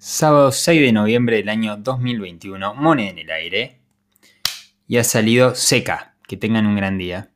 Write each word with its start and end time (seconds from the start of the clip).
Sábado 0.00 0.52
6 0.52 0.80
de 0.80 0.92
noviembre 0.92 1.38
del 1.38 1.48
año 1.48 1.76
2021, 1.76 2.72
moneda 2.74 3.10
en 3.10 3.18
el 3.18 3.30
aire. 3.32 3.80
Y 4.86 4.98
ha 4.98 5.02
salido 5.02 5.56
seca. 5.56 6.14
Que 6.28 6.36
tengan 6.36 6.66
un 6.66 6.76
gran 6.76 6.98
día. 6.98 7.30